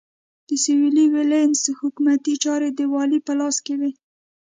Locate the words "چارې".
2.43-2.69